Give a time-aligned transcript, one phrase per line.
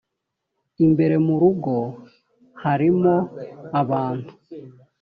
[0.85, 1.75] imbere mu rugo
[2.63, 3.15] harimo
[3.81, 4.29] abantu.